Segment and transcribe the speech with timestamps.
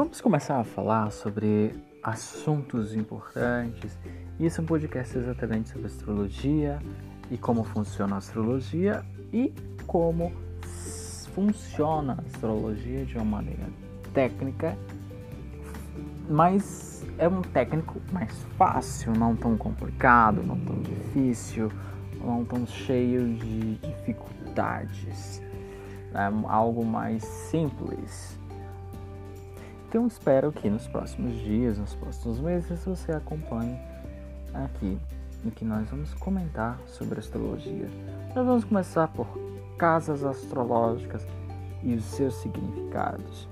[0.00, 3.98] Vamos começar a falar sobre assuntos importantes.
[4.38, 6.78] Isso é um podcast exatamente sobre astrologia
[7.30, 9.52] e como funciona a astrologia e
[9.86, 10.32] como
[11.34, 13.68] funciona a astrologia de uma maneira
[14.14, 14.74] técnica,
[16.30, 21.70] mas é um técnico mais fácil, não tão complicado, não tão difícil,
[22.24, 25.42] não tão cheio de dificuldades.
[26.14, 28.40] É algo mais simples
[29.90, 33.76] então espero que nos próximos dias, nos próximos meses, você acompanhe
[34.54, 34.96] aqui
[35.44, 37.88] em que nós vamos comentar sobre astrologia.
[38.32, 39.26] Nós vamos começar por
[39.76, 41.26] casas astrológicas
[41.82, 43.48] e os seus significados.